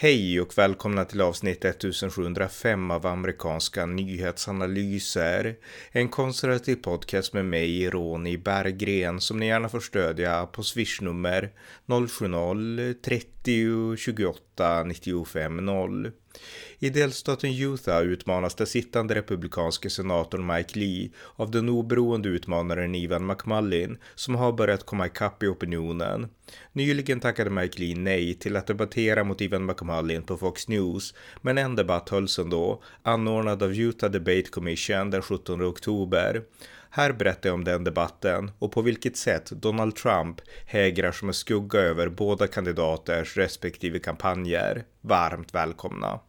[0.00, 5.56] Hej och välkomna till avsnitt 1705 av amerikanska nyhetsanalyser.
[5.92, 11.50] En konservativ podcast med mig, Ronny Berggren, som ni gärna får stödja på swishnummer
[11.86, 13.24] 070-30
[13.96, 16.12] 28 95 0.
[16.78, 23.26] I delstaten Utah utmanas den sittande republikanske senatorn Mike Lee av den oberoende utmanaren Ivan
[23.26, 26.28] McMullin som har börjat komma ikapp i opinionen.
[26.72, 31.58] Nyligen tackade Mike Lee nej till att debattera mot Ivan McMullin på Fox News, men
[31.58, 36.42] en debatt hölls ändå, anordnad av Utah Debate Commission den 17 oktober.
[36.90, 41.34] Här berättar jag om den debatten och på vilket sätt Donald Trump hägrar som en
[41.34, 44.84] skugga över båda kandidaters respektive kampanjer.
[45.00, 46.20] Varmt välkomna!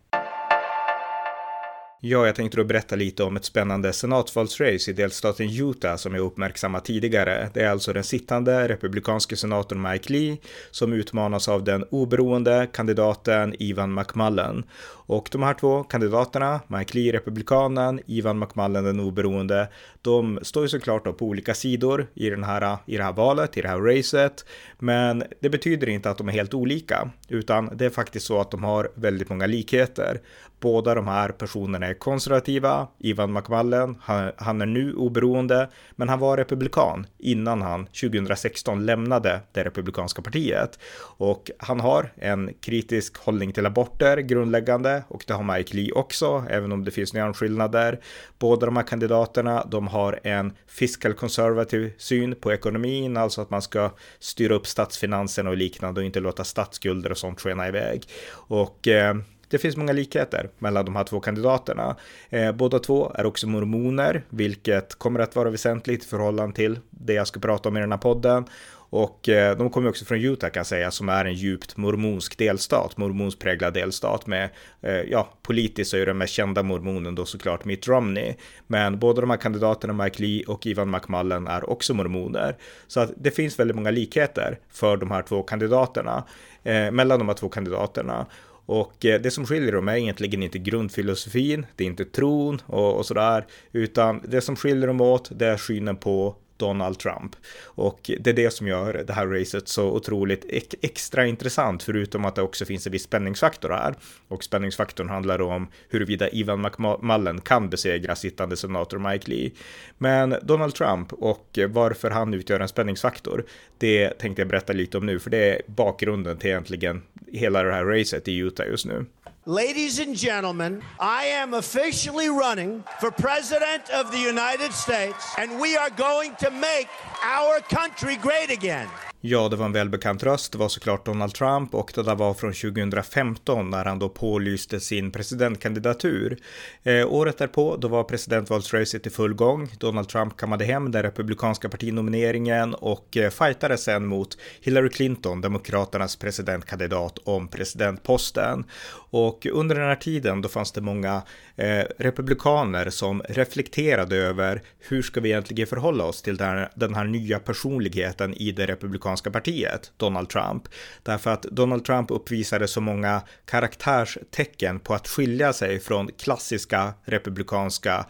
[2.02, 6.26] Ja, jag tänkte då berätta lite om ett spännande senatsvalsrace i delstaten Utah som jag
[6.26, 7.50] uppmärksammat tidigare.
[7.54, 10.38] Det är alltså den sittande republikanske senatorn Mike Lee
[10.72, 14.64] som utmanas av den oberoende kandidaten Ivan McMullen.
[15.10, 19.70] Och de här två kandidaterna, Mike Lee republikanen, Ivan McMullen den oberoende,
[20.02, 23.58] de står ju såklart då på olika sidor i, den här, i det här valet,
[23.58, 24.46] i det här racet.
[24.78, 28.52] Men det betyder inte att de är helt olika, utan det är faktiskt så att
[28.52, 30.22] de har väldigt många likheter.
[30.60, 32.88] Båda de här personerna är konservativa.
[33.00, 39.40] Ivan McMullen, han, han, är nu oberoende, men han var republikan innan han 2016 lämnade
[39.52, 40.80] det republikanska partiet.
[41.02, 46.46] Och han har en kritisk hållning till aborter, grundläggande, och det har Mike Lee också,
[46.50, 48.00] även om det finns nyansskillnader.
[48.40, 53.62] Båda de här kandidaterna, de har en fiscal conservative syn på ekonomin, alltså att man
[53.62, 58.04] ska styra upp statsfinanserna och liknande och inte låta statsskulder och sånt skena iväg.
[58.32, 59.16] Och eh,
[59.50, 61.96] det finns många likheter mellan de här två kandidaterna.
[62.30, 67.14] Eh, båda två är också mormoner, vilket kommer att vara väsentligt i förhållande till det
[67.14, 68.46] jag ska prata om i den här podden.
[68.92, 72.38] Och eh, de kommer också från Utah kan jag säga, som är en djupt mormonsk
[72.38, 74.50] delstat, mormonspräglad delstat med,
[74.82, 78.36] eh, ja, politiskt så är den mest kända mormonen då såklart Mitt Romney.
[78.68, 82.56] Men båda de här kandidaterna, Mike Lee och Ivan McMullen, är också mormoner.
[82.88, 86.24] Så att det finns väldigt många likheter för de här två kandidaterna,
[86.64, 88.26] eh, mellan de här två kandidaterna.
[88.70, 92.98] Och eh, det som skiljer dem är egentligen inte grundfilosofin, det är inte tron och,
[92.98, 97.36] och sådär, utan det som skiljer dem åt, det är synen på Donald Trump.
[97.64, 100.46] Och det är det som gör det här racet så otroligt
[100.82, 103.96] extra intressant, förutom att det också finns en viss spänningsfaktor här.
[104.28, 109.52] Och spänningsfaktorn handlar om huruvida Ivan McMullen kan besegra sittande senator Mike Lee.
[109.98, 113.46] Men Donald Trump och varför han utgör en spänningsfaktor,
[113.78, 117.74] det tänkte jag berätta lite om nu, för det är bakgrunden till egentligen hela det
[117.74, 119.06] här racet i Utah just nu.
[119.46, 125.78] Ladies and gentlemen, I am officially running for President of the United States, and we
[125.78, 126.90] are going to make
[127.24, 128.90] our country great again.
[129.22, 130.52] Ja, det var en välbekant röst.
[130.52, 134.80] Det var såklart Donald Trump och det där var från 2015 när han då pålyste
[134.80, 136.38] sin presidentkandidatur.
[136.84, 139.70] Eh, året därpå, då var presidentvalsracet i full gång.
[139.78, 146.16] Donald Trump kammade hem den republikanska partinomineringen och eh, fightade sen mot Hillary Clinton, demokraternas
[146.16, 148.64] presidentkandidat om presidentposten.
[149.12, 151.22] Och under den här tiden då fanns det många
[151.56, 156.96] eh, republikaner som reflekterade över hur ska vi egentligen förhålla oss till den här, den
[156.96, 160.64] här nya personligheten i det republikanska partiet, Donald Trump.
[161.04, 168.06] Därför att Donald Trump uppvisade så många karaktärstecken på att skilja sig från klassiska republikanska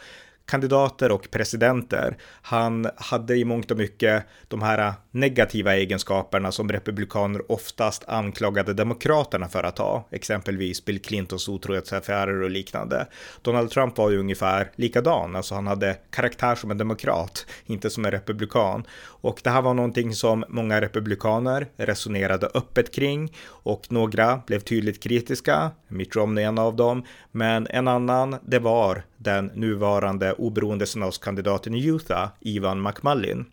[0.49, 2.17] kandidater och presidenter.
[2.41, 9.47] Han hade i mångt och mycket de här negativa egenskaperna som republikaner oftast anklagade demokraterna
[9.47, 13.07] för att ha, exempelvis Bill Clintons otrohetsaffärer och liknande.
[13.41, 18.05] Donald Trump var ju ungefär likadan, alltså han hade karaktär som en demokrat, inte som
[18.05, 18.83] en republikan.
[19.21, 25.03] Och det här var någonting som många republikaner resonerade öppet kring och några blev tydligt
[25.03, 31.75] kritiska, Mitt Romney en av dem, men en annan, det var den nuvarande oberoende senatskandidaten
[31.75, 33.45] i Utah, Ivan McMullin.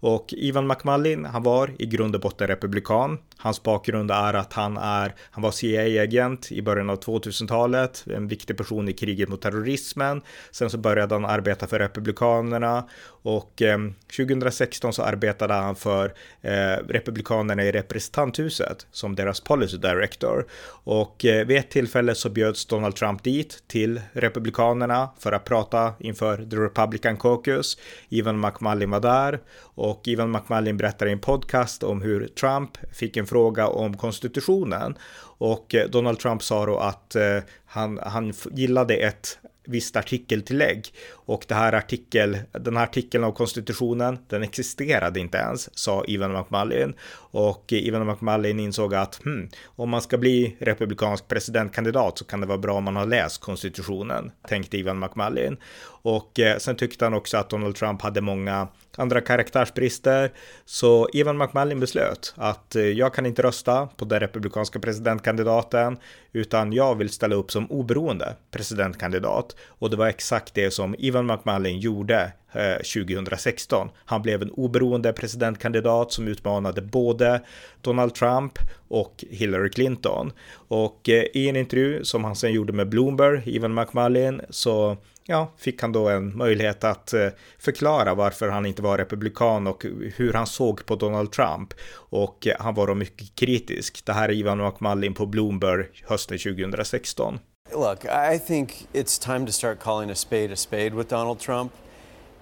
[0.00, 3.18] Och Ivan McMullin, han var i grund och botten republikan.
[3.36, 8.56] Hans bakgrund är att han är, han var CIA-agent i början av 2000-talet, en viktig
[8.56, 10.22] person i kriget mot terrorismen.
[10.50, 12.88] Sen så började han arbeta för republikanerna
[13.22, 13.78] och eh,
[14.16, 20.46] 2016 så arbetade han för eh, republikanerna i representanthuset som deras policy director.
[20.84, 25.92] Och eh, vid ett tillfälle så bjöds Donald Trump dit till republikanerna för att prata
[25.98, 27.78] inför The Republican Caucus.
[28.08, 29.40] Ivan McMullin var där
[29.74, 33.96] och och Ivan McMullin berättar i en podcast om hur Trump fick en fråga om
[33.96, 34.98] konstitutionen
[35.38, 40.86] och eh, Donald Trump sa då att eh, han, han gillade ett visst artikeltillägg.
[41.12, 46.32] Och det här artikel, den här artikeln av konstitutionen, den existerade inte ens, sa Ivan
[46.32, 46.94] McMullin.
[47.30, 52.40] Och eh, Ivan McMullin insåg att hmm, om man ska bli republikansk presidentkandidat så kan
[52.40, 55.56] det vara bra om man har läst konstitutionen, tänkte Ivan McMullin.
[56.02, 60.32] Och eh, sen tyckte han också att Donald Trump hade många andra karaktärsbrister.
[60.64, 65.98] Så Ivan McMullin beslöt att eh, jag kan inte rösta på den republikanska presidentkandidaten
[66.32, 69.56] utan jag vill ställa upp som oberoende presidentkandidat.
[69.68, 73.88] Och det var exakt det som Ivan McMullin gjorde eh, 2016.
[74.04, 77.40] Han blev en oberoende presidentkandidat som utmanade både
[77.80, 78.58] Donald Trump
[78.88, 80.32] och Hillary Clinton.
[80.68, 84.96] Och eh, i en intervju som han sen gjorde med Bloomberg, Ivan McMullin, så
[85.30, 87.28] ja, fick han då en möjlighet att eh,
[87.58, 89.86] förklara varför han inte var republikan och
[90.16, 91.74] hur han såg på Donald Trump.
[91.92, 94.04] Och eh, han var då mycket kritisk.
[94.04, 97.38] Det här är Ivan McMullin på Bloomberg hösten 2016.
[97.72, 101.72] Look, I think it's time to start calling a spade a spade with Donald Trump.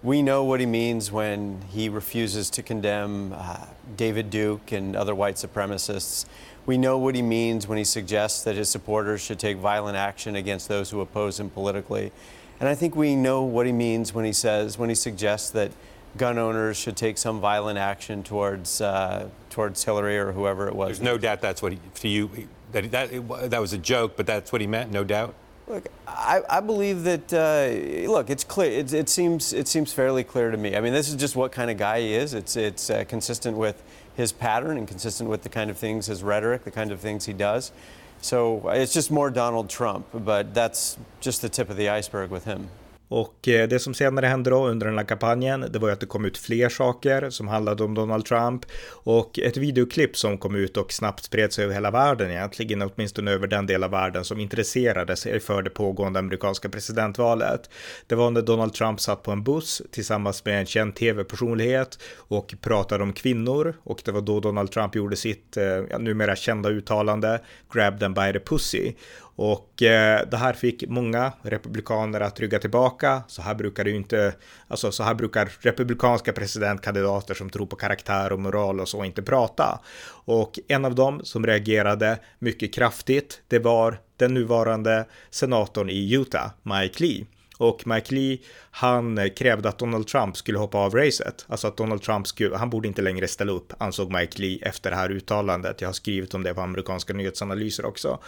[0.03, 3.57] We know what he means when he refuses to condemn uh,
[3.97, 6.27] David Duke and other white supremacists.
[6.67, 10.37] We know what he means when he suggests that his supporters should take violent action
[10.37, 12.13] against those who oppose him politically.
[12.61, 15.73] And I think we know what he means when he says, when he suggests that
[16.17, 20.99] gun owners should take some violent action towards uh, towards Hillary or whoever it was.
[20.99, 22.31] There's no doubt that's what he, to you
[22.73, 25.35] that that that was a joke, but that's what he meant, no doubt.
[25.69, 27.33] Look, I, I believe that.
[27.33, 28.71] Uh, look, it's clear.
[28.71, 30.77] It, it, seems it seems fairly clear to me.
[30.77, 32.35] I mean, this is just what kind of guy he is.
[32.35, 33.83] It's it's uh, consistent with
[34.15, 37.27] his pattern and consistent with the kind of things, his rhetoric, the kind of things
[37.27, 37.73] he does.
[38.21, 42.45] So it's just more Donald Trump, but that's just the tip of the iceberg with
[42.45, 42.71] him.
[43.09, 46.01] Och eh, det som senare hände då under den här kampanjen, det var ju att
[46.01, 48.65] det kom ut fler saker som handlade om Donald Trump.
[48.91, 53.31] Och ett videoklipp som kom ut och snabbt spred sig över hela världen egentligen, åtminstone
[53.31, 57.71] över den del av världen som intresserade sig för det pågående amerikanska presidentvalet.
[58.07, 62.55] Det var när Donald Trump satt på en buss tillsammans med en känd tv-personlighet och
[62.61, 63.75] pratade om kvinnor.
[63.83, 67.41] Och det var då Donald Trump gjorde sitt eh, ja, numera kända uttalande
[67.73, 68.93] Grab them by the pussy
[69.37, 73.23] och eh, det här fick många republikaner att rygga tillbaka.
[73.29, 74.35] Så här brukar det ju inte,
[74.69, 79.23] alltså så här brukar republikanska presidentkandidater som tror på karaktär och moral och så inte
[79.23, 79.81] prata.
[80.09, 86.51] Och en av dem som reagerade mycket kraftigt, det var den nuvarande senatorn i Utah,
[86.63, 87.27] Mike Lee.
[87.59, 88.39] Och Mike Lee,
[88.71, 91.47] han krävde att Donald Trump skulle hoppa av racet.
[91.49, 94.91] Alltså att Donald Trump skulle, han borde inte längre ställa upp, ansåg Mike Lee efter
[94.91, 95.81] det här uttalandet.
[95.81, 98.19] Jag har skrivit om det på amerikanska nyhetsanalyser också.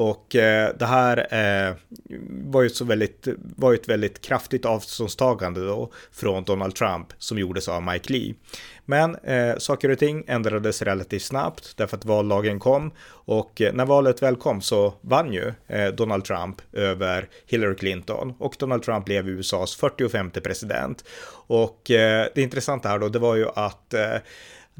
[0.00, 1.74] Och eh, det här eh,
[2.28, 7.68] var ju så väldigt, var ett väldigt kraftigt avståndstagande då från Donald Trump som gjordes
[7.68, 8.34] av Mike Lee.
[8.84, 13.86] Men eh, saker och ting ändrades relativt snabbt därför att vallagen kom och eh, när
[13.86, 19.04] valet väl kom så vann ju eh, Donald Trump över Hillary Clinton och Donald Trump
[19.04, 21.04] blev USAs 45 president.
[21.46, 24.16] Och eh, det intressanta här då, det var ju att eh,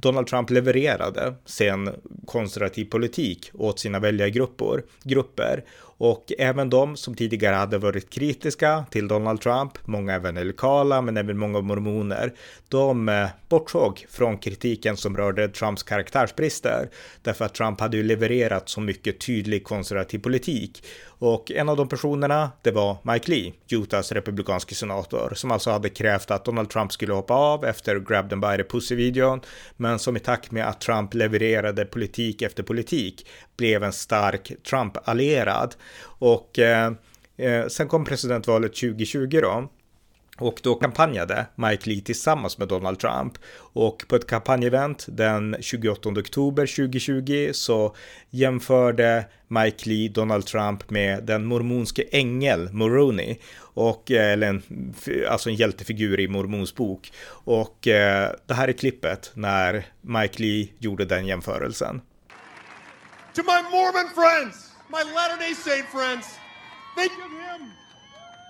[0.00, 1.90] Donald Trump levererade sin
[2.26, 5.64] konservativ politik åt sina väljargrupper grupper
[6.02, 11.38] och även de som tidigare hade varit kritiska till Donald Trump, många evangelikala men även
[11.38, 12.32] många mormoner,
[12.68, 16.90] de eh, bortsåg från kritiken som rörde Trumps karaktärsbrister
[17.22, 20.82] därför att Trump hade ju levererat så mycket tydlig konservativ politik
[21.20, 25.88] och en av de personerna, det var Mike Lee, Utahs republikanske senator, som alltså hade
[25.88, 29.40] krävt att Donald Trump skulle hoppa av efter Grab them by the pussy-videon,
[29.76, 35.74] men som i takt med att Trump levererade politik efter politik blev en stark Trump-allierad.
[36.02, 36.92] Och eh,
[37.36, 39.68] eh, sen kom presidentvalet 2020 då,
[40.40, 43.32] och då kampanjade Mike Lee tillsammans med Donald Trump.
[43.56, 47.96] Och på ett kampanjevent den 28 oktober 2020 så
[48.30, 53.40] jämförde Mike Lee Donald Trump med den mormonske ängel Moroni.
[53.58, 54.62] Och, eh, eller en,
[55.28, 57.12] alltså en hjältefigur i mormons bok.
[57.28, 62.00] Och eh, det här är klippet när Mike Lee gjorde den jämförelsen.
[63.34, 66.36] To my Mormon friends, my Latter-day Saint friends,
[66.94, 67.72] think of him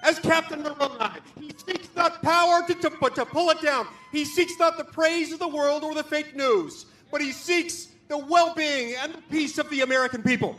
[0.02, 1.20] as Captain Moroni.
[1.38, 3.86] He seeks not power to, to, to pull it down.
[4.10, 7.88] He seeks not the praise of the world or the fake news, but he seeks
[8.08, 10.56] the well being and the peace of the American people.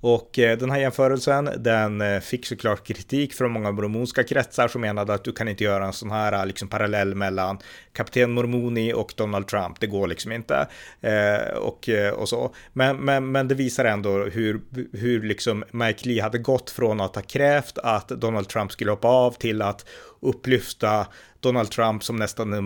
[0.00, 4.80] Och eh, den här jämförelsen, den eh, fick såklart kritik från många mormonska kretsar som
[4.80, 7.58] menade att du kan inte göra en sån här eh, liksom parallell mellan
[7.92, 9.80] kapten Mormoni och Donald Trump.
[9.80, 10.68] Det går liksom inte.
[11.00, 12.54] Eh, och, och så.
[12.72, 14.60] Men, men, men det visar ändå hur,
[14.92, 19.08] hur liksom Mike Lee hade gått från att ha krävt att Donald Trump skulle hoppa
[19.08, 19.84] av till att
[20.20, 21.06] upplyfta
[21.40, 22.64] Donald Trump som nästan en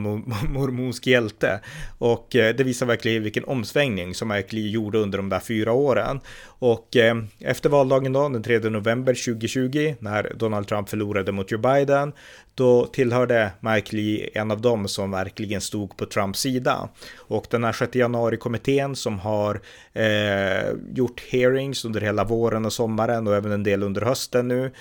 [0.48, 1.60] mormonsk hjälte.
[1.98, 5.72] Och eh, det visar verkligen vilken omsvängning som Mike Lee gjorde under de där fyra
[5.72, 6.20] åren.
[6.44, 11.60] Och eh, efter valdagen då, den 3 november 2020, när Donald Trump förlorade mot Joe
[11.60, 12.12] Biden,
[12.54, 16.88] då tillhörde Mike Lee en av dem som verkligen stod på Trumps sida.
[17.16, 19.60] Och den här 6 januari-kommittén som har
[19.92, 24.72] eh, gjort hearings under hela våren och sommaren och även en del under hösten nu,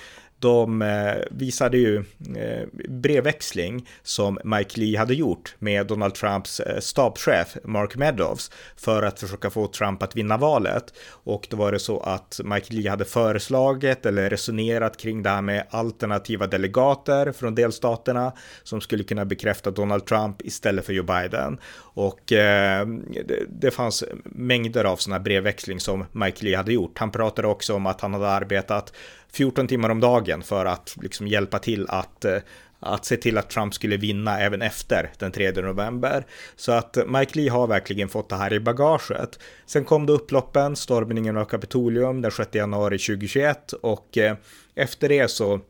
[0.42, 1.96] de eh, visade ju
[2.36, 9.02] eh, brevväxling som Mike Lee hade gjort med Donald Trumps eh, stabschef Mark Meadows för
[9.02, 10.94] att försöka få Trump att vinna valet.
[11.08, 15.42] Och då var det så att Mike Lee hade föreslagit eller resonerat kring det här
[15.42, 18.32] med alternativa delegater från delstaterna
[18.62, 21.58] som skulle kunna bekräfta Donald Trump istället för Joe Biden.
[21.94, 22.20] Och
[23.48, 26.98] det fanns mängder av sådana brevväxling som Mike Lee hade gjort.
[26.98, 28.92] Han pratade också om att han hade arbetat
[29.34, 32.38] 14 timmar om dagen för att liksom hjälpa till att eh,
[32.84, 36.26] att se till att Trump skulle vinna även efter den 3 november.
[36.56, 39.38] Så att eh, Mike Lee har verkligen fått det här i bagaget.
[39.66, 44.36] Sen kom det upploppen, stormningen av Kapitolium den 6 januari 2021 och eh,
[44.74, 45.60] efter det så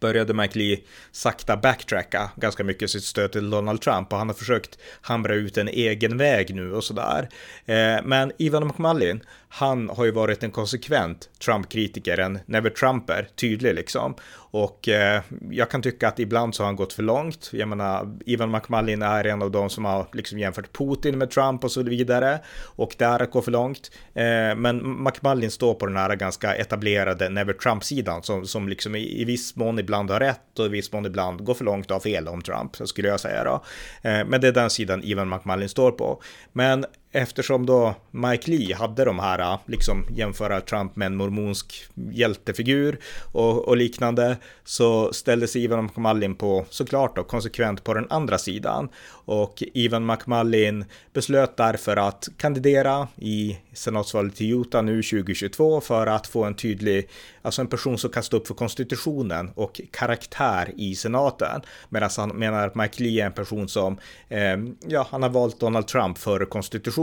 [0.00, 0.78] började Mike Lee
[1.12, 5.58] sakta backtracka ganska mycket sitt stöd till Donald Trump och han har försökt hamra ut
[5.58, 7.28] en egen väg nu och sådär.
[7.66, 13.74] Eh, men Ivan McMullin, han har ju varit en konsekvent Trump-kritiker, en never Trumper, tydlig
[13.74, 14.14] liksom.
[14.50, 17.50] Och eh, jag kan tycka att ibland så har han gått för långt.
[17.52, 21.64] Jag menar, Ivan McMullin är en av de som har liksom jämfört Putin med Trump
[21.64, 22.38] och så vidare.
[22.64, 23.90] Och det är att gå för långt.
[24.14, 29.20] Eh, men McMullin står på den här ganska etablerade never Trump-sidan som, som liksom i,
[29.20, 31.94] i viss mån ibland har rätt och i viss mån ibland går för långt och
[31.94, 33.64] har fel om Trump, skulle jag säga då.
[34.02, 36.22] Eh, men det är den sidan Ivan McMullin står på.
[36.52, 41.84] Men eftersom då Mike Lee hade de här, äh, liksom jämföra Trump med en mormonsk
[41.94, 42.98] hjältefigur
[43.32, 48.38] och, och liknande, så ställde sig Ivan McMullin på, såklart då, konsekvent på den andra
[48.38, 48.88] sidan.
[49.24, 56.26] Och Ivan McMullin beslöt därför att kandidera i senatsvalet i Utah nu 2022 för att
[56.26, 57.08] få en tydlig,
[57.42, 61.60] alltså en person som kan stå upp för konstitutionen och karaktär i senaten.
[61.88, 63.98] Medan han menar att Mike Lee är en person som,
[64.28, 64.56] eh,
[64.88, 66.99] ja, han har valt Donald Trump för konstitutionen.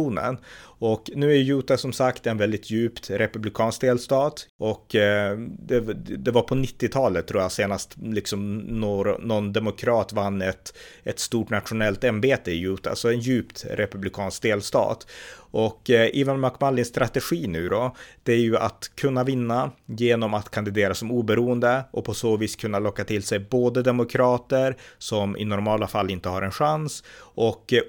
[0.79, 4.47] Och nu är Utah som sagt en väldigt djupt republikansk delstat.
[4.59, 5.79] Och eh, det,
[6.17, 11.49] det, var på 90-talet tror jag senast liksom någon, någon demokrat vann ett, ett stort
[11.49, 15.07] nationellt ämbete i Utah, så en djupt republikansk delstat.
[15.51, 20.51] Och eh, Ivan McMullins strategi nu då, det är ju att kunna vinna genom att
[20.51, 25.45] kandidera som oberoende och på så vis kunna locka till sig både demokrater som i
[25.45, 27.81] normala fall inte har en chans och, eh,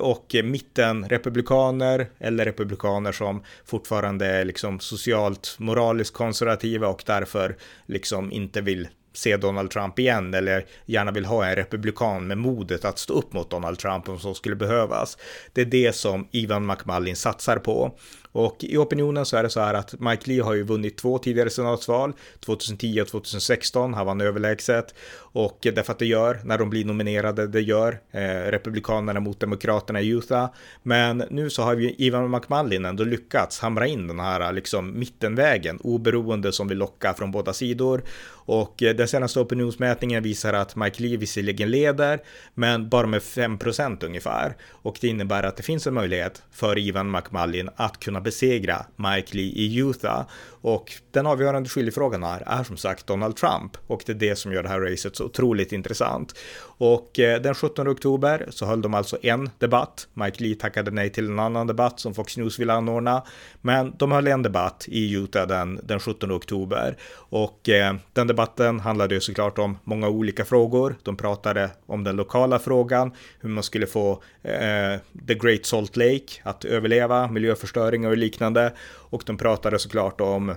[0.00, 7.56] och mitten republikaner eller republikaner som fortfarande är liksom socialt moraliskt konservativa och därför
[7.86, 12.84] liksom inte vill se Donald Trump igen eller gärna vill ha en republikan med modet
[12.84, 15.18] att stå upp mot Donald Trump om så skulle behövas.
[15.52, 17.98] Det är det som Ivan McMullin satsar på.
[18.36, 21.18] Och i opinionen så är det så här att Mike Lee har ju vunnit två
[21.18, 24.94] tidigare senatsval, 2010 och 2016, han vann överlägset.
[25.18, 30.00] Och därför att det gör, när de blir nominerade, det gör eh, Republikanerna mot Demokraterna
[30.00, 30.48] i Utah.
[30.82, 35.80] Men nu så har vi Ivan McMullin ändå lyckats hamra in den här liksom mittenvägen,
[35.80, 38.02] oberoende som vi lockar från båda sidor.
[38.28, 42.20] Och eh, den senaste opinionsmätningen visar att Mike Lee visserligen leder,
[42.54, 44.56] men bara med 5% ungefär.
[44.70, 49.36] Och det innebär att det finns en möjlighet för Ivan McMullin att kunna besegra Mike
[49.36, 50.26] Lee i Utah.
[50.66, 54.52] Och den avgörande skiljefrågan här är som sagt Donald Trump och det är det som
[54.52, 56.34] gör det här racet så otroligt intressant.
[56.78, 60.08] Och eh, den 17 oktober så höll de alltså en debatt.
[60.14, 63.22] Mike Lee tackade nej till en annan debatt som Fox News ville anordna.
[63.60, 66.96] Men de höll en debatt i Utah den, den 17 oktober.
[67.14, 70.96] Och eh, den debatten handlade ju såklart om många olika frågor.
[71.02, 76.42] De pratade om den lokala frågan, hur man skulle få eh, The Great Salt Lake
[76.42, 78.72] att överleva, miljöförstöring och liknande.
[79.10, 80.54] Och de pratade såklart om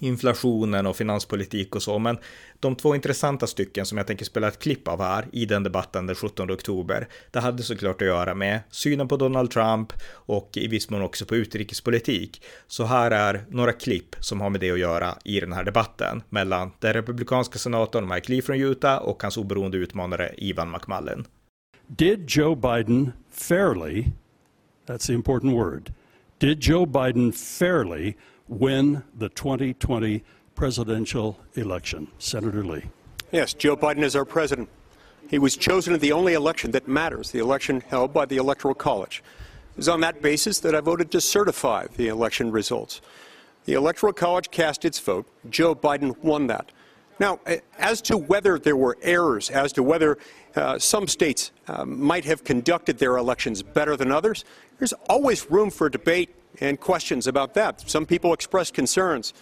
[0.00, 1.98] inflationen och finanspolitik och så.
[1.98, 2.18] Men
[2.60, 6.06] de två intressanta stycken som jag tänker spela ett klipp av här i den debatten
[6.06, 10.68] den 17 oktober, det hade såklart att göra med synen på Donald Trump och i
[10.68, 12.42] viss mån också på utrikespolitik.
[12.66, 16.22] Så här är några klipp som har med det att göra i den här debatten
[16.28, 21.26] mellan den republikanska senatorn Mike Lee från Utah och hans oberoende utmanare Ivan McMullen.
[21.86, 24.04] Did Joe Biden fairly,
[24.86, 25.92] that's the important word,
[26.38, 28.16] did Joe Biden fairly
[28.48, 30.22] win the 2020
[30.54, 32.08] presidential election.
[32.18, 32.84] Senator Lee.
[33.32, 34.68] Yes, Joe Biden is our president.
[35.28, 38.74] He was chosen in the only election that matters, the election held by the Electoral
[38.74, 39.22] College.
[39.72, 43.00] It was on that basis that I voted to certify the election results.
[43.64, 45.26] The Electoral College cast its vote.
[45.50, 46.70] Joe Biden won that.
[47.18, 47.40] Now,
[47.78, 50.18] as to whether there were errors, as to whether
[50.54, 54.44] uh, some states uh, might have conducted their elections better than others,
[54.78, 57.88] there's always room for debate and questions about that.
[57.88, 59.32] Some people expressed concerns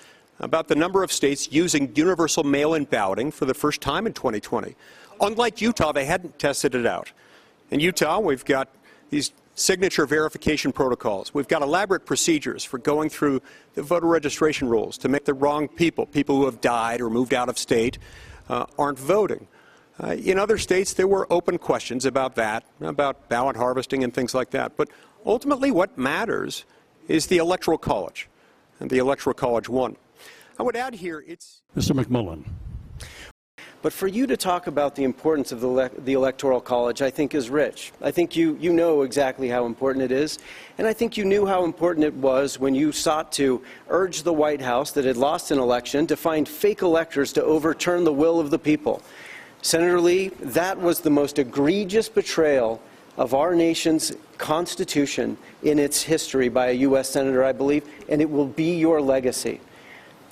[0.41, 4.13] about the number of states using universal mail in balloting for the first time in
[4.13, 4.75] 2020.
[5.21, 7.13] Unlike Utah, they hadn't tested it out.
[7.71, 8.69] In Utah, we've got
[9.11, 11.33] these signature verification protocols.
[11.33, 13.43] We've got elaborate procedures for going through
[13.75, 17.35] the voter registration rules to make the wrong people, people who have died or moved
[17.35, 17.99] out of state,
[18.49, 19.47] uh, aren't voting.
[20.03, 24.35] Uh, in other states, there were open questions about that, about ballot harvesting and things
[24.35, 24.77] like that.
[24.77, 24.89] But
[25.25, 26.65] ultimately, what matters
[27.07, 28.29] is the Electoral College,
[28.81, 29.97] and the Electoral College won.
[30.59, 31.63] I would add here, it's.
[31.77, 31.93] Mr.
[31.93, 32.45] McMullen.
[33.85, 37.35] But for you to talk about the importance of the, the Electoral College, I think
[37.35, 37.93] is rich.
[38.01, 40.39] I think you, you know exactly how important it is.
[40.79, 44.33] And I think you knew how important it was when you sought to urge the
[44.33, 48.41] White House that had lost an election to find fake electors to overturn the will
[48.41, 49.03] of the people.
[49.61, 52.81] Senator Lee, that was the most egregious betrayal
[53.19, 57.11] of our nation's Constitution in its history by a U.S.
[57.11, 59.61] Senator, I believe, and it will be your legacy.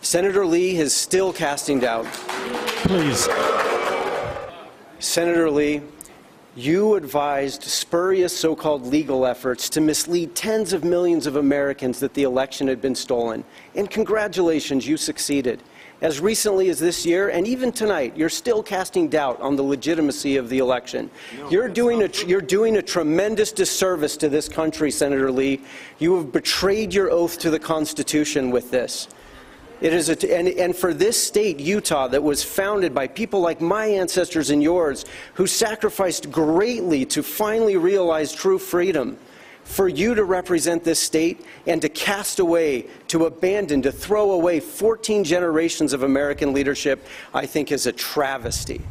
[0.00, 2.06] Senator Lee is still casting doubt.
[2.84, 3.28] Please.
[4.98, 5.82] Senator Lee,
[6.56, 12.12] you advised spurious so called legal efforts to mislead tens of millions of Americans that
[12.14, 13.44] the election had been stolen.
[13.76, 15.62] And congratulations, you succeeded.
[16.00, 20.36] As recently as this year, and even tonight, you're still casting doubt on the legitimacy
[20.36, 21.08] of the election.
[21.38, 25.62] No, you're, doing a, you're doing a tremendous disservice to this country, Senator Lee.
[26.00, 29.06] You have betrayed your oath to the Constitution with this.
[29.82, 33.60] It is a, and, and for this state, Utah, that was founded by people like
[33.60, 39.18] my ancestors and yours, who sacrificed greatly to finally realize true freedom,
[39.64, 44.60] for you to represent this state and to cast away, to abandon, to throw away
[44.60, 48.82] 14 generations of American leadership, I think is a travesty.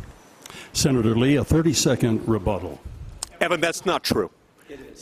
[0.74, 2.81] Senator Lee, a 30 second rebuttal.
[3.39, 4.29] Evan, that's not true.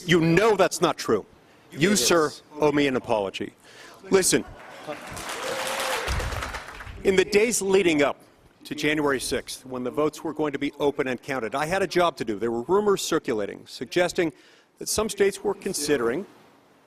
[0.05, 1.25] You know that's not true.
[1.71, 2.31] You, sir,
[2.61, 3.53] owe me an apology.
[4.11, 4.45] Listen.
[7.05, 8.19] In the days leading up
[8.65, 11.81] to January 6th, when the votes were going to be open and counted, I had
[11.81, 12.37] a job to do.
[12.37, 14.33] There were rumors circulating suggesting
[14.79, 16.25] that some states were considering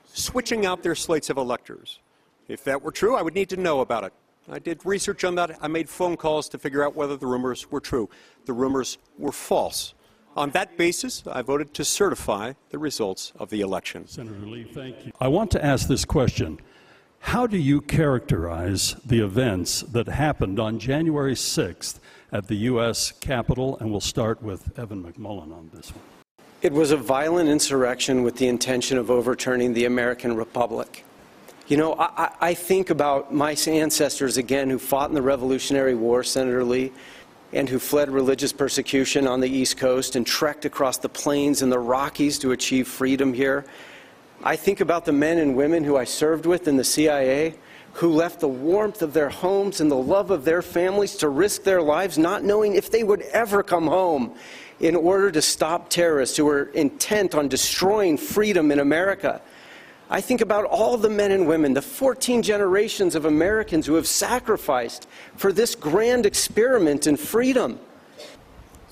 [0.05, 1.99] switching out their slates of electors.
[2.47, 4.13] If that were true, I would need to know about it.
[4.51, 5.57] I did research on that.
[5.61, 8.07] I made phone calls to figure out whether the rumors were true.
[8.45, 9.95] The rumors were false.
[10.35, 14.07] On that basis, I voted to certify the results of the election.
[14.07, 15.11] Senator Lee, thank you.
[15.19, 16.59] I want to ask this question.
[17.23, 21.99] How do you characterize the events that happened on January 6th
[22.33, 23.11] at the U.S.
[23.11, 23.77] Capitol?
[23.79, 26.03] And we'll start with Evan McMullen on this one.
[26.61, 31.05] It was a violent insurrection with the intention of overturning the American Republic.
[31.67, 36.23] You know, I, I, think about my ancestors again who fought in the Revolutionary War,
[36.23, 36.91] Senator Lee,
[37.53, 41.71] and who fled religious persecution on the East Coast and trekked across the plains and
[41.71, 43.65] the Rockies to achieve freedom here.
[44.41, 47.55] I think about the men and women who I served with in the CIA
[47.93, 51.63] who left the warmth of their homes and the love of their families to risk
[51.63, 54.33] their lives, not knowing if they would ever come home,
[54.79, 59.39] in order to stop terrorists who were intent on destroying freedom in America.
[60.09, 64.07] I think about all the men and women, the 14 generations of Americans who have
[64.07, 67.79] sacrificed for this grand experiment in freedom.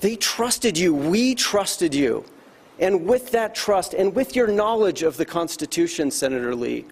[0.00, 0.94] They trusted you.
[0.94, 2.24] We trusted you.
[2.78, 6.86] And with that trust and with your knowledge of the Constitution, Senator Lee,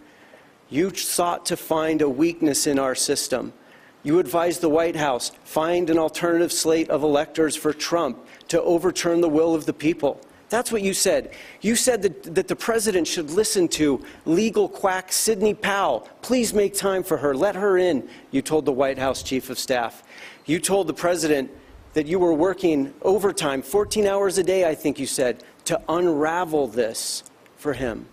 [0.69, 3.53] you sought to find a weakness in our system.
[4.03, 9.21] You advised the White House find an alternative slate of electors for Trump to overturn
[9.21, 10.21] the will of the people.
[10.49, 11.33] That's what you said.
[11.61, 16.09] You said that, that the president should listen to legal quack Sidney Powell.
[16.23, 17.35] Please make time for her.
[17.35, 20.03] Let her in, you told the White House chief of staff.
[20.47, 21.51] You told the president
[21.93, 26.67] that you were working overtime, 14 hours a day, I think you said, to unravel
[26.67, 27.23] this
[27.57, 28.05] for him,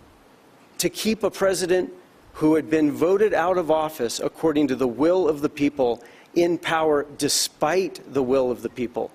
[0.78, 1.92] to keep a president
[2.34, 6.00] who had been voted out of office according to the will of the people
[6.36, 9.10] in power despite the will of the people.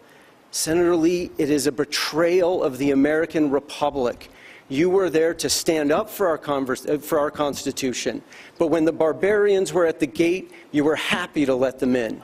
[0.51, 4.29] Senator Lee, it is a betrayal of the American Republic.
[4.67, 8.21] You were there to stand up for our, converse, uh, for our Constitution.
[8.59, 12.21] But when the barbarians were at the gate, you were happy to let them in.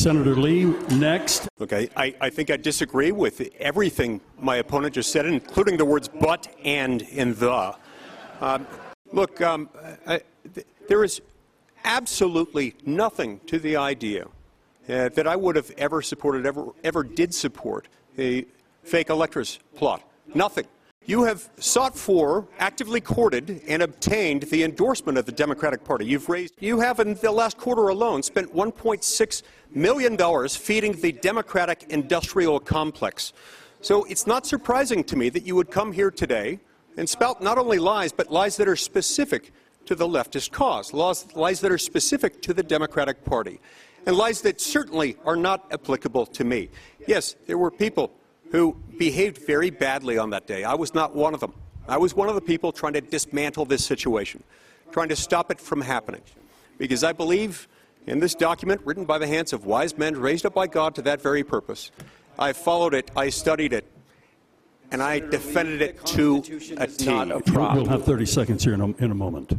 [0.00, 0.64] Senator Lee,
[0.96, 1.46] next.
[1.58, 6.08] Look, I, I, think I disagree with everything my opponent just said, including the words
[6.08, 7.76] but, and, and the.
[8.40, 8.66] Um,
[9.12, 9.68] look, um,
[10.06, 10.22] I,
[10.54, 11.20] th- there is
[11.84, 17.34] absolutely nothing to the idea uh, that I would have ever supported, ever, ever did
[17.34, 17.86] support
[18.16, 18.46] a
[18.82, 20.02] fake electors plot.
[20.34, 20.64] Nothing.
[21.10, 26.06] You have sought for, actively courted, and obtained the endorsement of the Democratic Party.
[26.06, 29.42] You've raised, you have in the last quarter alone spent $1.6
[29.74, 33.32] million feeding the Democratic industrial complex.
[33.80, 36.60] So it's not surprising to me that you would come here today
[36.96, 39.52] and spout not only lies, but lies that are specific
[39.86, 43.58] to the leftist cause, lies, lies that are specific to the Democratic Party,
[44.06, 46.68] and lies that certainly are not applicable to me.
[47.08, 48.12] Yes, there were people
[48.50, 50.64] who behaved very badly on that day.
[50.64, 51.54] I was not one of them.
[51.88, 54.42] I was one of the people trying to dismantle this situation,
[54.92, 56.22] trying to stop it from happening.
[56.78, 57.68] Because I believe
[58.06, 61.02] in this document written by the hands of wise men raised up by God to
[61.02, 61.90] that very purpose.
[62.38, 63.84] I followed it, I studied it,
[64.90, 66.38] and I defended it to
[66.78, 67.06] a T.
[67.06, 69.58] We'll have 30 seconds here in a, in a moment.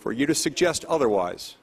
[0.00, 1.56] For you to suggest otherwise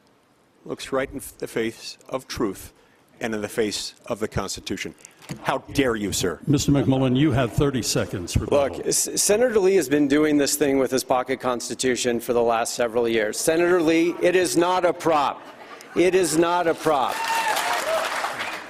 [0.65, 2.73] looks right in the face of truth
[3.21, 4.95] and in the face of the Constitution.
[5.41, 6.39] How dare you, sir?
[6.47, 6.69] Mr.
[6.69, 8.37] McMullen, you have 30 seconds.
[8.37, 8.77] Rebuttal.
[8.77, 12.41] Look, S- Senator Lee has been doing this thing with his pocket constitution for the
[12.41, 13.39] last several years.
[13.39, 15.41] Senator Lee, it is not a prop.
[15.95, 17.15] It is not a prop.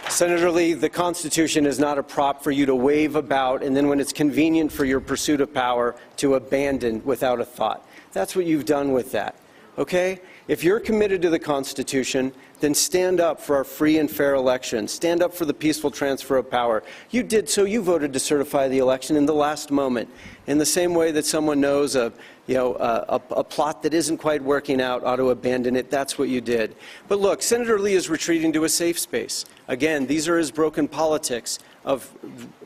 [0.09, 3.87] Senator Lee, the Constitution is not a prop for you to wave about and then,
[3.89, 7.85] when it's convenient for your pursuit of power, to abandon without a thought.
[8.13, 9.35] That's what you've done with that.
[9.77, 10.21] Okay?
[10.47, 14.87] If you're committed to the Constitution, then stand up for our free and fair election.
[14.87, 16.83] Stand up for the peaceful transfer of power.
[17.09, 17.63] You did so.
[17.65, 20.09] You voted to certify the election in the last moment.
[20.47, 22.13] In the same way that someone knows a,
[22.47, 25.89] you know, a, a, a plot that isn't quite working out ought to abandon it,
[25.89, 26.75] that's what you did.
[27.07, 29.45] But look, Senator Lee is retreating to a safe space.
[29.67, 32.11] Again, these are his broken politics of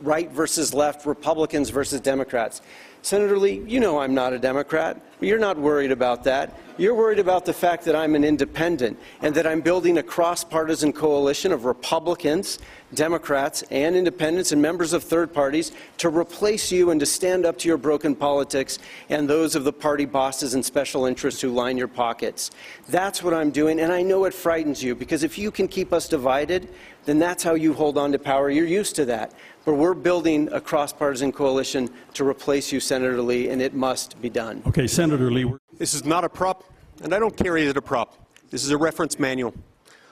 [0.02, 2.62] right versus left, Republicans versus Democrats.
[3.02, 5.02] Senator Lee, you know I'm not a Democrat.
[5.22, 6.58] You're not worried about that.
[6.78, 10.46] You're worried about the fact that I'm an independent and that I'm building a cross
[10.46, 12.60] partisan coalition of Republicans,
[12.94, 17.58] Democrats, and independents and members of third parties to replace you and to stand up
[17.60, 21.78] to your broken politics and those of the party bosses and special interests who line
[21.78, 22.52] your pockets.
[22.88, 25.92] That's what I'm doing, and I know it frightens you because if you can keep
[25.92, 26.70] us divided,
[27.10, 28.52] then that's how you hold on to power.
[28.52, 29.34] You're used to that.
[29.65, 34.22] But we're building a cross partisan coalition to replace you, Senator Lee, and it must
[34.22, 34.62] be done.
[34.67, 35.52] Okay, Senator Lee.
[35.80, 36.63] This is not a prop,
[37.02, 38.15] and I don't carry it as a prop.
[38.52, 39.56] This is a reference manual.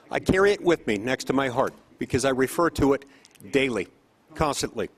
[0.10, 3.06] I carry it with me next to my heart because I refer to it
[3.52, 3.88] daily,
[4.34, 4.90] constantly.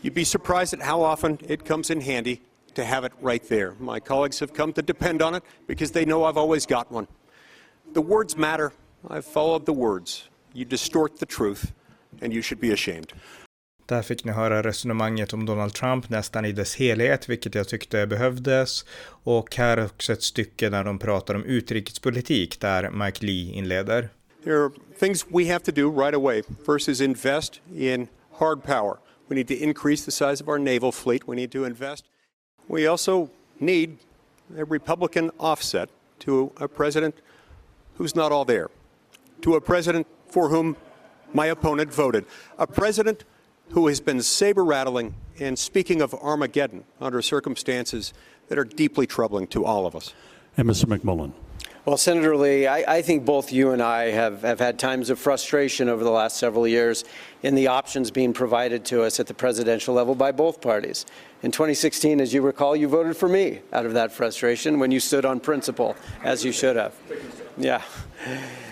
[0.00, 2.40] You'd be surprised at how often it comes in handy
[2.76, 3.74] to have it right there.
[3.78, 7.06] My colleagues have come to depend on it because they know I've always got one.
[7.92, 8.72] The words matter.
[9.08, 10.28] I've followed the words.
[10.56, 11.72] You distort the truth,
[12.22, 13.12] and you should be ashamed.
[13.86, 18.06] Där fick ni höra resonemanget om Donald Trump nästan i dess helhet, vilket jag tyckte
[18.06, 18.84] behövdes.
[19.24, 24.08] Och här också ett stycke där de pratar om utrikespolitik, där Mike Lee inleder.
[24.44, 26.42] There are things we have to do right away.
[26.66, 28.96] First is invest in hard power.
[29.28, 31.28] We need to increase the size of our naval fleet.
[31.28, 32.04] We need to invest.
[32.66, 33.90] We also need
[34.58, 35.88] a Republican offset
[36.18, 37.14] to a president
[37.98, 38.68] who's not all there,
[39.42, 40.76] to a president for whom
[41.32, 42.26] my opponent voted,
[42.58, 43.24] a president
[43.70, 48.12] who has been saber rattling and speaking of Armageddon under circumstances
[48.48, 50.12] that are deeply troubling to all of us.
[50.58, 50.84] And Mr.
[50.84, 51.32] McMullen.
[51.86, 55.18] Well, Senator Lee, I, I, think both you and I have, have had times of
[55.18, 57.04] frustration over the last several years
[57.42, 61.06] in the options being provided to us at the presidential level by both parties.
[61.44, 65.00] In 2016, as you recall, you voted for me out of that frustration when you
[65.00, 66.94] stood on principle, as you should have.
[67.56, 67.80] Yeah.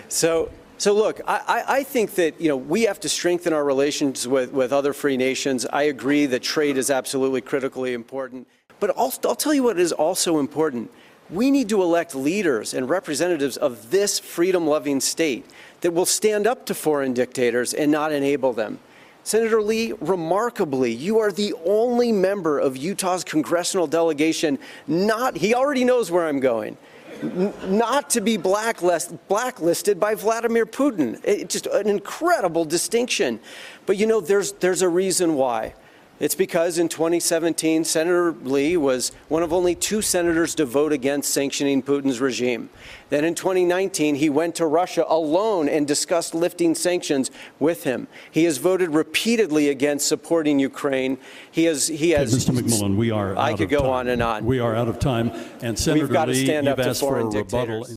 [0.09, 0.51] So,
[0.85, 4.51] so look, I, I, think that you know we have to strengthen our relations with,
[4.51, 5.65] with other free nations.
[5.65, 8.47] I agree that trade is absolutely critically important.
[8.79, 10.91] But I'll, I'll tell you what is also important.
[11.31, 15.47] We need to elect leaders and representatives of this freedom loving state
[15.81, 18.77] that will stand up to foreign dictators and not enable them.
[19.23, 25.83] Senator Lee, remarkably, you are the only member of Utah's congressional delegation not, he already
[25.83, 26.77] knows where I'm going,
[27.23, 31.19] not to be blacklist, blacklisted by Vladimir Putin.
[31.23, 33.39] It's just an incredible distinction.
[33.85, 35.73] But you know, there's, there's a reason why.
[36.17, 41.33] It's because in 2017, Senator Lee was one of only two senators to vote against
[41.33, 42.69] sanctioning Putin's regime.
[43.09, 48.07] Then in 2019, he went to Russia alone and discussed lifting sanctions with him.
[48.31, 51.17] He has voted repeatedly against supporting Ukraine.
[51.51, 51.87] He has.
[51.87, 52.33] He has.
[52.33, 52.57] Mr.
[52.57, 53.37] McMullen, we are.
[53.37, 53.89] I could go time.
[53.89, 54.45] on and on.
[54.45, 55.31] We are out of time.
[55.61, 57.87] And Senator We've got Lee, to stand you've up to asked for a foreign rebuttal.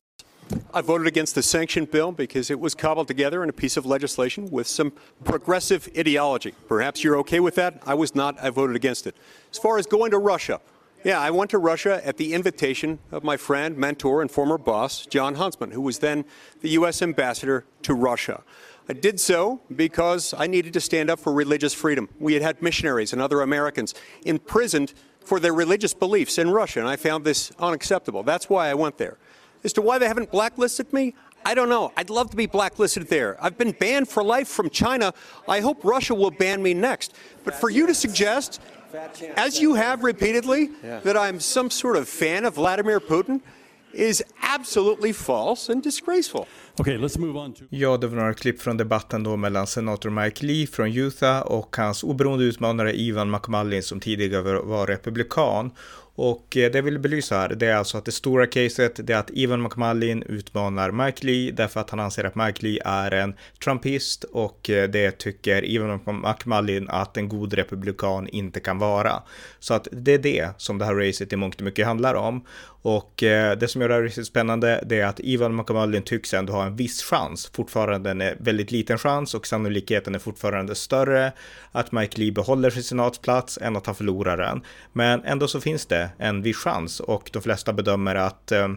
[0.73, 3.85] I voted against the sanction bill because it was cobbled together in a piece of
[3.85, 6.53] legislation with some progressive ideology.
[6.67, 7.81] Perhaps you're okay with that.
[7.85, 8.37] I was not.
[8.41, 9.15] I voted against it.
[9.51, 10.61] As far as going to Russia,
[11.03, 15.05] yeah, I went to Russia at the invitation of my friend, mentor, and former boss,
[15.05, 16.25] John Huntsman, who was then
[16.61, 17.01] the U.S.
[17.01, 18.43] ambassador to Russia.
[18.89, 22.09] I did so because I needed to stand up for religious freedom.
[22.19, 23.93] We had had missionaries and other Americans
[24.25, 28.23] imprisoned for their religious beliefs in Russia, and I found this unacceptable.
[28.23, 29.19] That's why I went there.
[29.63, 31.13] As to why they haven't blacklisted me,
[31.45, 31.91] I don't know.
[31.97, 33.37] I'd love to be blacklisted there.
[33.41, 35.13] I've been banned for life from China.
[35.47, 37.15] I hope Russia will ban me next.
[37.45, 38.61] But for you to suggest,
[39.35, 40.69] as you have repeatedly,
[41.03, 43.41] that I'm some sort of fan of Vladimir Putin
[43.93, 46.47] is absolutely false and disgraceful.
[46.79, 47.63] Okay, let's move on to...
[47.69, 51.75] Ja, det var några klipp från debatten då mellan senator Mike Lee från Utah och
[51.75, 55.71] hans oberoende utmanare Ivan McMullin som tidigare var republikan.
[56.21, 59.13] Och eh, det jag vill belysa här, det är alltså att det stora caset, det
[59.13, 63.11] är att Ivan McMullin utmanar Mike Lee därför att han anser att Mike Lee är
[63.11, 69.23] en trumpist och eh, det tycker Ivan McMullin att en god republikan inte kan vara.
[69.59, 72.45] Så att det är det som det här racet i mångt och mycket handlar om.
[72.81, 76.33] Och eh, det som gör det här riktigt spännande, det är att Ivan Makamalin tycks
[76.33, 80.75] ändå ha en viss chans, fortfarande en eh, väldigt liten chans och sannolikheten är fortfarande
[80.75, 81.31] större
[81.71, 84.61] att Mike Lee behåller sin senatsplats än att han förlorar den.
[84.93, 88.67] Men ändå så finns det en viss chans och de flesta bedömer att eh,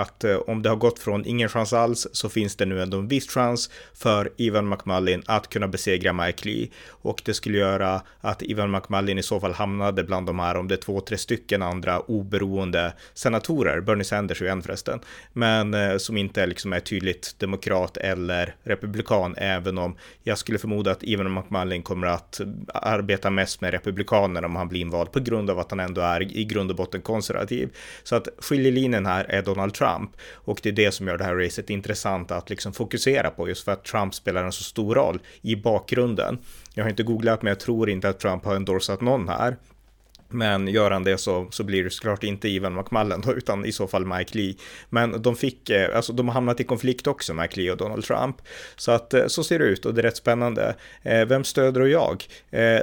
[0.00, 2.98] att eh, om det har gått från ingen chans alls så finns det nu ändå
[2.98, 8.02] en viss chans för Ivan McMullin att kunna besegra Mike Lee och det skulle göra
[8.20, 11.18] att Ivan McMullin i så fall hamnade bland de här om det är två, tre
[11.18, 15.00] stycken andra oberoende senatorer, Bernie Sanders är ju en förresten,
[15.32, 20.90] men eh, som inte liksom är tydligt demokrat eller republikan, även om jag skulle förmoda
[20.90, 22.40] att Ivan McMullin kommer att
[22.74, 26.36] arbeta mest med republikanerna om han blir invald på grund av att han ändå är
[26.36, 27.68] i grund och botten konservativ.
[28.02, 29.87] Så att skiljelinjen här är Donald Trump.
[30.32, 33.64] Och det är det som gör det här racet intressant att liksom fokusera på, just
[33.64, 36.38] för att Trump spelar en så stor roll i bakgrunden.
[36.74, 39.56] Jag har inte googlat, men jag tror inte att Trump har endorsat någon här.
[40.30, 43.72] Men gör han det så, så blir det såklart inte Ivan McMullen då, utan i
[43.72, 44.54] så fall Mike Lee.
[44.88, 48.04] Men de fick, eh, alltså de har hamnat i konflikt också, Mike Lee och Donald
[48.04, 48.36] Trump.
[48.76, 50.74] Så att eh, så ser det ut och det är rätt spännande.
[51.02, 52.24] Eh, vem stöder och jag?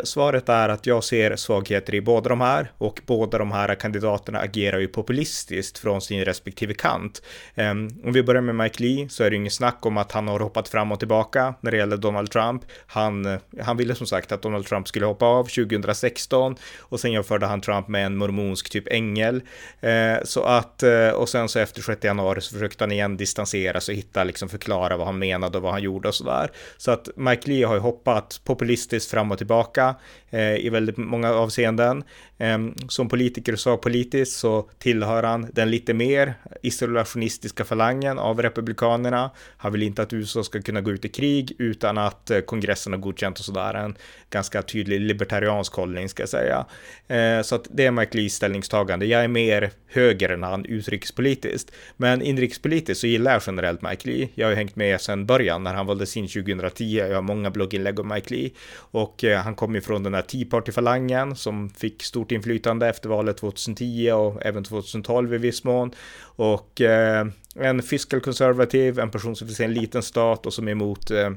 [0.03, 4.39] Svaret är att jag ser svagheter i båda de här och båda de här kandidaterna
[4.39, 7.21] agerar ju populistiskt från sin respektive kant.
[7.55, 10.27] Ehm, om vi börjar med Mike Lee så är det inget snack om att han
[10.27, 12.63] har hoppat fram och tillbaka när det gäller Donald Trump.
[12.88, 17.35] Han, han ville som sagt att Donald Trump skulle hoppa av 2016 och sen jämför
[17.36, 19.41] jämförde han Trump med en mormonsk typ ängel.
[19.82, 23.82] Eh, så att, eh, och sen så efter 6 januari så försökte han igen distansera
[23.82, 26.52] sig och hitta, liksom förklara vad han menade och vad han gjorde och sådär.
[26.78, 29.95] Så att Mike Lee har ju hoppat populistiskt fram och tillbaka
[30.32, 32.04] eh, i väldigt många avseenden.
[32.38, 39.32] Ehm, som politiker och sakpolitiskt så tillhör han den lite mer isolationistiska falangen av republikanerna.
[39.58, 42.93] Han vill inte att USA ska kunna gå ut i krig utan att eh, kongressen
[42.93, 43.74] har godkänt och sådär.
[43.74, 43.98] En
[44.30, 46.65] ganska tydlig libertariansk hållning ska jag säga.
[47.08, 49.06] Ehm, så att det är Mike Lees ställningstagande.
[49.06, 51.71] Jag är mer höger än han utrikespolitiskt.
[51.98, 54.30] Men inrikespolitiskt så gillar jag generellt Mike Lee.
[54.36, 56.84] Jag har ju hängt med sedan början när han valdes in 2010.
[56.84, 60.21] Jag har många blogginlägg om Mike Lee och eh, han kom ju från den här
[60.21, 65.63] Tea Party-falangen som fick stor stort inflytande efter valet 2010 och även 2012 i viss
[65.63, 65.91] mån.
[66.38, 70.67] Och eh, en fiscal conservative, en person som vill se en liten stat och som
[70.67, 71.29] är emot eh,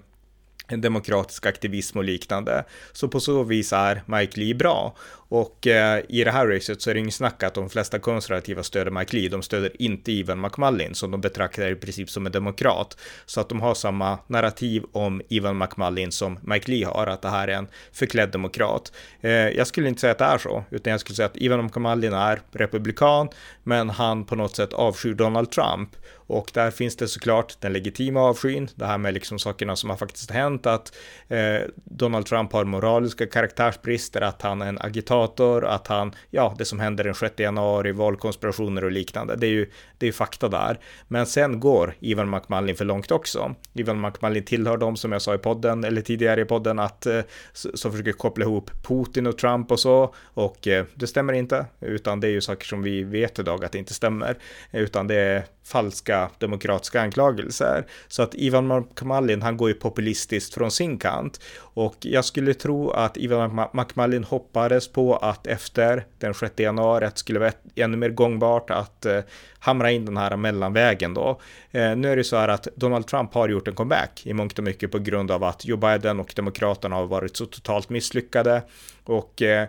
[0.68, 2.64] en demokratisk aktivism och liknande.
[2.92, 4.96] Så på så vis är Mike Lee bra.
[5.29, 8.62] Och eh, i det här racet så är det inget snack att de flesta konservativa
[8.62, 9.29] stöder Mike Lee.
[9.29, 12.99] De stöder inte Ivan McMullin som de betraktar i princip som en demokrat.
[13.27, 17.29] Så att de har samma narrativ om Ivan McMullin som Mike Lee har, att det
[17.29, 18.93] här är en förklädd demokrat.
[19.21, 21.64] Eh, jag skulle inte säga att det är så, utan jag skulle säga att Ivan
[21.64, 23.29] McMullin är republikan,
[23.62, 25.91] men han på något sätt avskyr Donald Trump.
[26.29, 29.97] Och där finns det såklart den legitima avskyn, det här med liksom sakerna som har
[29.97, 30.93] faktiskt hänt, att
[31.29, 36.65] eh, Donald Trump har moraliska karaktärsbrister, att han är en agitator, att han, ja, det
[36.65, 40.79] som händer den 6 januari, valkonspirationer och liknande, det är ju, det är fakta där.
[41.09, 43.55] Men sen går Ivan McMullin för långt också.
[43.73, 47.21] Ivan McMullin tillhör dem som jag sa i podden, eller tidigare i podden, att eh,
[47.53, 52.21] som försöker koppla ihop Putin och Trump och så, och eh, det stämmer inte, utan
[52.21, 54.39] det är ju saker som vi vet idag att det inte stämmer,
[54.73, 57.87] utan det är falska demokratiska anklagelser.
[58.09, 61.41] Så att Ivan McMullin, han går ju populistiskt från sin kant.
[61.59, 67.14] Och jag skulle tro att Ivan McMullin hoppades på att efter den 6 januari att
[67.14, 69.21] det skulle vara ännu mer gångbart att eh,
[69.59, 71.40] hamra in den här mellanvägen då.
[71.71, 74.59] Eh, nu är det så här att Donald Trump har gjort en comeback i mångt
[74.59, 78.62] och mycket på grund av att Joe Biden och Demokraterna har varit så totalt misslyckade.
[79.05, 79.68] Och Eh,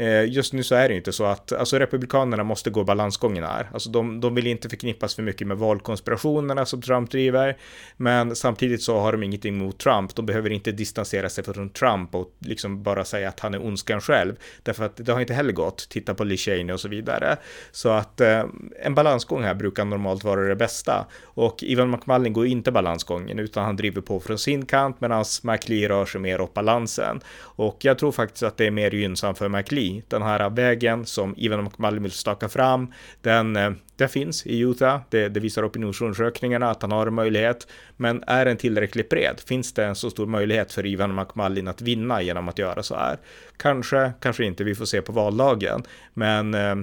[0.00, 3.70] Eh, just nu så är det inte så att, alltså republikanerna måste gå balansgången här.
[3.72, 7.56] Alltså de, de vill inte förknippas för mycket med valkonspirationerna som Trump driver,
[7.96, 10.14] men samtidigt så har de ingenting mot Trump.
[10.14, 14.00] De behöver inte distansera sig från Trump och liksom bara säga att han är ondskan
[14.00, 15.88] själv, därför att det har inte heller gått.
[15.88, 17.36] Titta på Lee Cheney och så vidare.
[17.70, 18.44] Så att eh,
[18.82, 21.06] en balansgång här brukar normalt vara det bästa.
[21.22, 25.88] Och Ivan McMullin går inte balansgången, utan han driver på från sin kant, medan McLee
[25.88, 27.20] rör sig mer åt balansen.
[27.40, 31.34] Och jag tror faktiskt att det är mer gynnsamt för McLee den här vägen som
[31.36, 35.00] Ivan McMullen vill staka fram, den, eh, den finns i Utah.
[35.10, 37.66] Det, det visar opinionsundersökningarna att han har en möjlighet.
[37.96, 39.40] Men är den tillräckligt bred?
[39.46, 42.94] Finns det en så stor möjlighet för Ivan McMullin att vinna genom att göra så
[42.94, 43.18] här?
[43.56, 44.64] Kanske, kanske inte.
[44.64, 45.82] Vi får se på valdagen.
[46.14, 46.76] Men eh,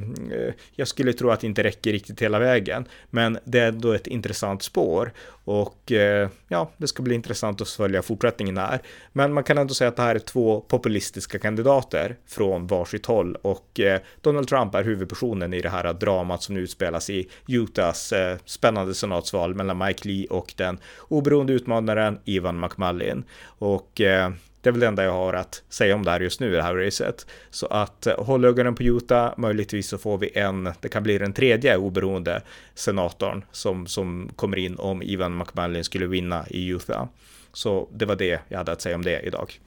[0.76, 2.86] jag skulle tro att det inte räcker riktigt hela vägen.
[3.10, 5.12] Men det är ändå ett intressant spår.
[5.46, 8.82] Och eh, ja, det ska bli intressant att följa fortsättningen här.
[9.14, 13.36] Men man kan ändå säga att det här är två populistiska kandidater från varsitt håll
[13.42, 18.14] och eh, Donald Trump är huvudpersonen i det här dramat som nu utspelas i Utahs
[18.14, 20.80] eh, spännande senatsval mellan Mike Lee och den
[21.10, 23.24] oberoende utmanaren Ivan McMullin.
[23.60, 24.32] Och eh,
[24.62, 26.56] det är väl det enda jag har att säga om det här just nu, i
[26.56, 27.28] det här racet.
[27.52, 31.18] Så att eh, håll ögonen på Utah, möjligtvis så får vi en, det kan bli
[31.18, 32.42] den tredje oberoende
[32.76, 37.08] senatorn som, som kommer in om Ivan McMullin skulle vinna i Utah.
[37.54, 39.60] Så det var det jag hade att säga om det idag.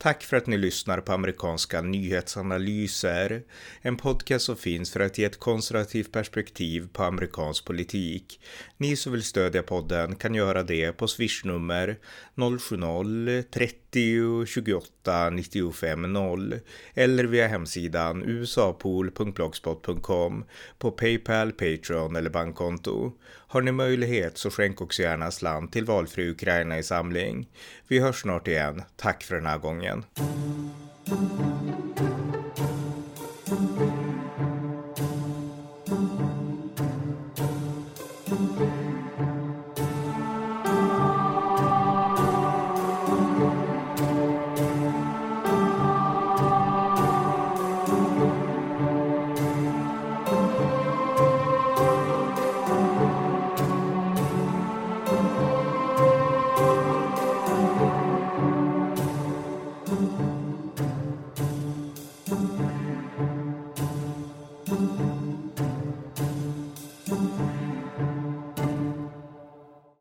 [0.00, 3.42] Tack för att ni lyssnar på amerikanska nyhetsanalyser.
[3.80, 8.40] En podcast som finns för att ge ett konservativt perspektiv på amerikansk politik.
[8.76, 11.98] Ni som vill stödja podden kan göra det på swishnummer
[12.34, 16.60] 070-30 28 95 0
[16.94, 20.44] eller via hemsidan usapool.blogspot.com
[20.78, 23.12] på Paypal, Patreon eller bankkonto.
[23.50, 27.48] Har ni möjlighet så skänk också gärna slant till valfri Ukraina i samling.
[27.88, 28.82] Vi hörs snart igen.
[28.96, 30.04] Tack för den här gången.